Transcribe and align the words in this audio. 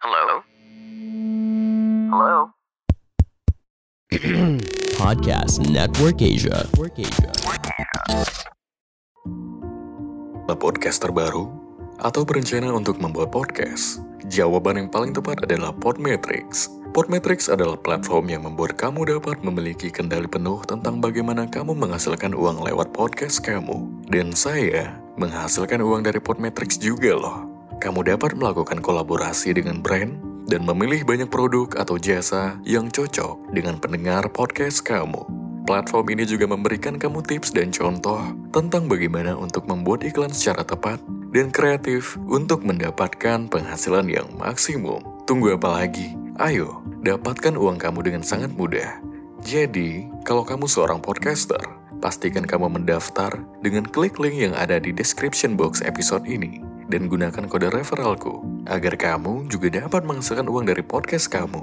Hello? 0.00 0.40
Hello? 2.08 2.56
Podcast 4.96 5.60
Network 5.68 6.24
Asia. 6.24 6.64
Network 6.72 6.96
Asia. 7.04 7.28
podcast 10.56 11.04
terbaru 11.04 11.52
atau 12.00 12.24
berencana 12.24 12.72
untuk 12.72 12.96
membuat 12.96 13.28
podcast? 13.28 14.00
Jawaban 14.32 14.80
yang 14.80 14.88
paling 14.88 15.12
tepat 15.12 15.44
adalah 15.44 15.76
Podmetrics. 15.76 16.72
Podmetrics 16.96 17.52
adalah 17.52 17.76
platform 17.76 18.32
yang 18.32 18.48
membuat 18.48 18.80
kamu 18.80 19.04
dapat 19.04 19.44
memiliki 19.44 19.92
kendali 19.92 20.32
penuh 20.32 20.64
tentang 20.64 21.04
bagaimana 21.04 21.44
kamu 21.44 21.76
menghasilkan 21.76 22.32
uang 22.32 22.64
lewat 22.64 22.88
podcast 22.96 23.44
kamu. 23.44 23.84
Dan 24.08 24.32
saya 24.32 24.96
menghasilkan 25.20 25.84
uang 25.84 26.08
dari 26.08 26.24
Podmetrics 26.24 26.80
juga 26.80 27.12
loh. 27.20 27.49
Kamu 27.80 28.04
dapat 28.04 28.36
melakukan 28.36 28.84
kolaborasi 28.84 29.56
dengan 29.56 29.80
brand 29.80 30.20
dan 30.44 30.68
memilih 30.68 31.00
banyak 31.08 31.32
produk 31.32 31.80
atau 31.80 31.96
jasa 31.96 32.60
yang 32.60 32.92
cocok 32.92 33.56
dengan 33.56 33.80
pendengar 33.80 34.28
podcast 34.28 34.84
kamu. 34.84 35.24
Platform 35.64 36.12
ini 36.12 36.28
juga 36.28 36.44
memberikan 36.44 37.00
kamu 37.00 37.24
tips 37.24 37.56
dan 37.56 37.72
contoh 37.72 38.20
tentang 38.52 38.84
bagaimana 38.84 39.32
untuk 39.32 39.64
membuat 39.64 40.04
iklan 40.04 40.28
secara 40.28 40.60
tepat 40.60 41.00
dan 41.32 41.48
kreatif 41.48 42.20
untuk 42.28 42.60
mendapatkan 42.68 43.48
penghasilan 43.48 44.04
yang 44.12 44.28
maksimum. 44.36 45.00
Tunggu 45.24 45.56
apa 45.56 45.80
lagi? 45.80 46.12
Ayo, 46.36 46.84
dapatkan 47.00 47.56
uang 47.56 47.80
kamu 47.80 48.12
dengan 48.12 48.20
sangat 48.20 48.52
mudah. 48.52 49.00
Jadi, 49.40 50.04
kalau 50.28 50.44
kamu 50.44 50.68
seorang 50.68 51.00
podcaster, 51.00 51.64
pastikan 52.04 52.44
kamu 52.44 52.76
mendaftar 52.76 53.40
dengan 53.64 53.88
klik 53.88 54.20
link 54.20 54.36
yang 54.36 54.52
ada 54.52 54.76
di 54.76 54.92
description 54.92 55.56
box 55.56 55.80
episode 55.80 56.28
ini 56.28 56.69
dan 56.90 57.06
gunakan 57.06 57.46
kode 57.46 57.70
referralku 57.70 58.42
agar 58.66 58.98
kamu 58.98 59.46
juga 59.46 59.70
dapat 59.86 60.02
menghasilkan 60.02 60.50
uang 60.50 60.66
dari 60.66 60.82
podcast 60.82 61.30
kamu. 61.30 61.62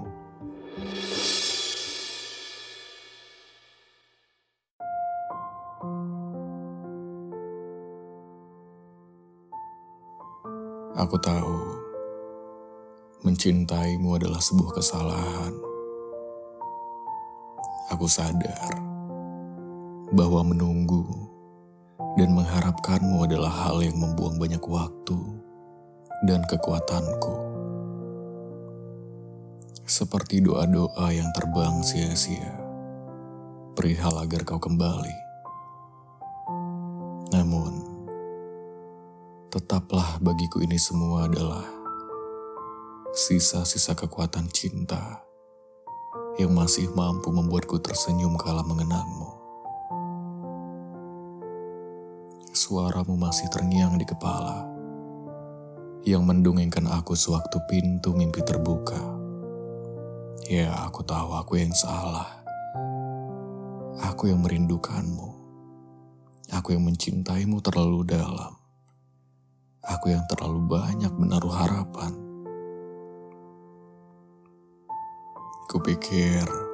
Aku 10.98 11.14
tahu 11.22 11.60
mencintaimu 13.28 14.18
adalah 14.18 14.40
sebuah 14.40 14.80
kesalahan. 14.80 15.54
Aku 17.92 18.08
sadar 18.08 18.72
bahwa 20.16 20.42
menunggu 20.48 21.27
dan 22.18 22.34
mengharapkanmu 22.34 23.30
adalah 23.30 23.54
hal 23.70 23.78
yang 23.86 23.94
membuang 24.02 24.42
banyak 24.42 24.62
waktu 24.66 25.18
dan 26.26 26.42
kekuatanku. 26.50 27.46
Seperti 29.86 30.42
doa-doa 30.42 31.14
yang 31.14 31.30
terbang 31.32 31.80
sia-sia, 31.86 32.58
perihal 33.78 34.18
agar 34.18 34.42
kau 34.44 34.58
kembali. 34.58 35.16
Namun, 37.38 37.74
tetaplah 39.54 40.18
bagiku 40.18 40.66
ini 40.66 40.76
semua 40.76 41.30
adalah 41.30 41.64
sisa-sisa 43.14 43.94
kekuatan 43.94 44.50
cinta 44.50 45.22
yang 46.42 46.50
masih 46.54 46.90
mampu 46.98 47.30
membuatku 47.30 47.78
tersenyum 47.78 48.34
kala 48.42 48.66
mengenangmu. 48.66 49.37
Suaramu 52.68 53.16
masih 53.16 53.48
terngiang 53.48 53.96
di 53.96 54.04
kepala, 54.04 54.68
yang 56.04 56.28
mendongengkan 56.28 56.84
aku 56.92 57.16
sewaktu 57.16 57.64
pintu 57.64 58.12
mimpi 58.12 58.44
terbuka. 58.44 59.00
Ya, 60.52 60.76
aku 60.84 61.00
tahu 61.00 61.32
aku 61.32 61.64
yang 61.64 61.72
salah. 61.72 62.28
Aku 64.04 64.28
yang 64.28 64.44
merindukanmu. 64.44 65.32
Aku 66.60 66.76
yang 66.76 66.84
mencintaimu 66.84 67.64
terlalu 67.64 68.04
dalam. 68.04 68.52
Aku 69.88 70.12
yang 70.12 70.28
terlalu 70.28 70.60
banyak 70.68 71.16
menaruh 71.16 71.56
harapan. 71.56 72.12
Kupikir 75.72 76.67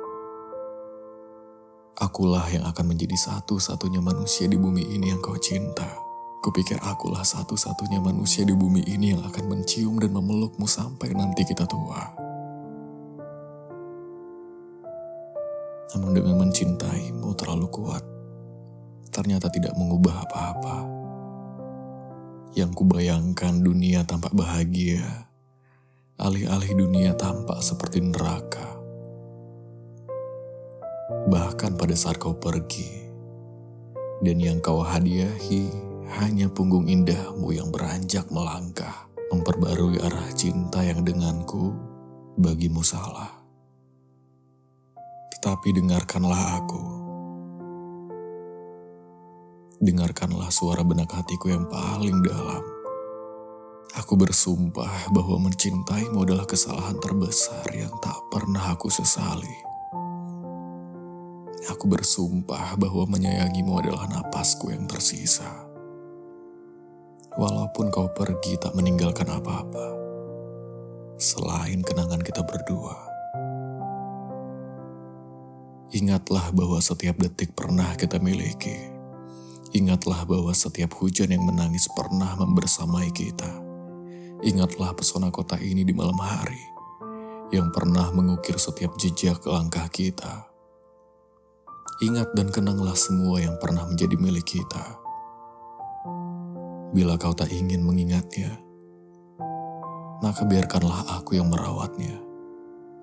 akulah 1.93 2.49
yang 2.49 2.65
akan 2.65 2.95
menjadi 2.95 3.13
satu-satunya 3.13 4.01
manusia 4.01 4.49
di 4.49 4.57
bumi 4.57 4.81
ini 4.97 5.13
yang 5.13 5.21
kau 5.21 5.37
cinta. 5.37 5.85
Kupikir 6.43 6.75
akulah 6.83 7.23
satu-satunya 7.23 8.03
manusia 8.03 8.43
di 8.43 8.51
bumi 8.51 8.83
ini 8.89 9.15
yang 9.15 9.23
akan 9.23 9.45
mencium 9.47 9.95
dan 10.01 10.11
memelukmu 10.11 10.67
sampai 10.67 11.15
nanti 11.15 11.47
kita 11.47 11.63
tua. 11.69 12.03
Namun 15.93 16.11
dengan 16.17 16.35
mencintaimu 16.43 17.31
terlalu 17.37 17.69
kuat, 17.69 18.03
ternyata 19.13 19.47
tidak 19.53 19.77
mengubah 19.77 20.25
apa-apa. 20.27 20.77
Yang 22.57 22.75
kubayangkan 22.75 23.61
dunia 23.61 24.03
tampak 24.03 24.33
bahagia, 24.35 25.29
alih-alih 26.17 26.75
dunia 26.75 27.15
tampak 27.15 27.61
seperti 27.63 28.03
neraka. 28.03 28.82
Bahkan 31.33 31.81
pada 31.81 31.97
saat 31.97 32.21
kau 32.21 32.37
pergi, 32.37 33.09
dan 34.21 34.37
yang 34.37 34.61
kau 34.61 34.85
hadiahi 34.85 35.65
hanya 36.21 36.45
punggung 36.45 36.85
indahmu 36.85 37.49
yang 37.49 37.73
beranjak 37.73 38.29
melangkah, 38.29 39.09
memperbarui 39.33 39.97
arah 39.97 40.29
cinta 40.37 40.85
yang 40.85 41.01
denganku 41.01 41.73
bagimu 42.37 42.85
salah. 42.85 43.33
Tetapi 45.33 45.73
dengarkanlah 45.73 46.61
aku. 46.61 46.81
Dengarkanlah 49.81 50.53
suara 50.53 50.85
benak 50.85 51.09
hatiku 51.17 51.49
yang 51.49 51.65
paling 51.65 52.21
dalam. 52.21 52.61
Aku 53.97 54.13
bersumpah 54.21 55.09
bahwa 55.09 55.49
mencintaimu 55.49 56.29
adalah 56.29 56.45
kesalahan 56.45 57.01
terbesar 57.01 57.65
yang 57.73 57.93
tak 58.05 58.21
pernah 58.29 58.77
aku 58.77 58.93
sesali. 58.93 59.72
Aku 61.71 61.87
bersumpah 61.87 62.75
bahwa 62.75 63.07
menyayangimu 63.07 63.79
adalah 63.79 64.03
napasku 64.11 64.75
yang 64.75 64.83
tersisa. 64.83 65.47
Walaupun 67.39 67.87
kau 67.87 68.11
pergi 68.11 68.59
tak 68.59 68.75
meninggalkan 68.75 69.31
apa-apa, 69.31 69.87
selain 71.15 71.79
kenangan 71.79 72.19
kita 72.19 72.43
berdua. 72.43 72.99
Ingatlah 75.95 76.51
bahwa 76.51 76.83
setiap 76.83 77.15
detik 77.15 77.55
pernah 77.55 77.95
kita 77.95 78.19
miliki. 78.19 78.75
Ingatlah 79.71 80.27
bahwa 80.27 80.51
setiap 80.51 80.99
hujan 80.99 81.31
yang 81.31 81.47
menangis 81.47 81.87
pernah 81.95 82.35
membersamai 82.37 83.07
kita. 83.15 83.49
Ingatlah 84.43 84.91
pesona 84.99 85.31
kota 85.31 85.55
ini 85.63 85.87
di 85.87 85.95
malam 85.95 86.19
hari 86.19 86.59
yang 87.55 87.71
pernah 87.71 88.11
mengukir 88.11 88.59
setiap 88.59 88.97
jejak 88.99 89.39
langkah 89.47 89.87
kita. 89.87 90.52
Ingat 92.01 92.33
dan 92.33 92.49
kenanglah 92.49 92.97
semua 92.97 93.37
yang 93.37 93.53
pernah 93.61 93.85
menjadi 93.85 94.17
milik 94.17 94.57
kita. 94.57 94.97
Bila 96.89 97.21
kau 97.21 97.37
tak 97.37 97.53
ingin 97.53 97.85
mengingatnya, 97.85 98.57
maka 100.25 100.41
biarkanlah 100.41 101.21
aku 101.21 101.37
yang 101.37 101.53
merawatnya. 101.53 102.17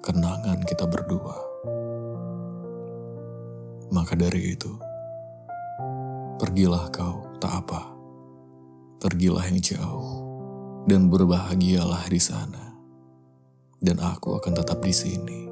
Kenangan 0.02 0.58
kita 0.66 0.90
berdua. 0.90 1.38
Maka 3.94 4.18
dari 4.18 4.58
itu, 4.58 4.74
pergilah 6.42 6.90
kau 6.90 7.30
tak 7.38 7.62
apa. 7.62 7.94
Pergilah 8.98 9.46
yang 9.54 9.62
jauh 9.62 10.10
dan 10.90 11.06
berbahagialah 11.06 12.10
di 12.10 12.18
sana. 12.18 12.74
Dan 13.78 14.02
aku 14.02 14.34
akan 14.34 14.50
tetap 14.50 14.82
di 14.82 14.90
sini, 14.90 15.46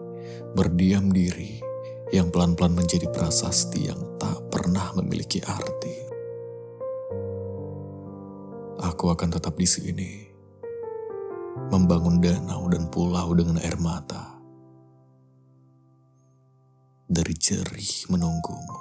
berdiam 0.58 1.14
diri 1.14 1.67
yang 2.08 2.32
pelan-pelan 2.32 2.72
menjadi 2.72 3.08
prasasti 3.12 3.92
yang 3.92 4.00
tak 4.16 4.48
pernah 4.48 4.96
memiliki 4.96 5.44
arti. 5.44 5.96
Aku 8.78 9.10
akan 9.12 9.28
tetap 9.34 9.58
di 9.58 9.68
sini, 9.68 10.10
membangun 11.68 12.22
danau 12.22 12.70
dan 12.70 12.88
pulau 12.88 13.34
dengan 13.36 13.60
air 13.60 13.76
mata 13.76 14.38
dari 17.08 17.34
jerih 17.36 18.08
menunggumu. 18.12 18.80